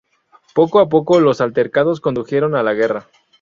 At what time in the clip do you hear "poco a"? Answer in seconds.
0.55-0.89